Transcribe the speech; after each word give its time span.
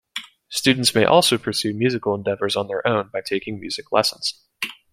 Students 0.49 0.95
may 0.95 1.05
also 1.05 1.37
pursue 1.37 1.75
musical 1.75 2.15
endeavors 2.15 2.55
on 2.55 2.67
their 2.67 2.87
own 2.87 3.09
by 3.13 3.21
taking 3.21 3.59
music 3.59 3.91
lessons. 3.91 4.33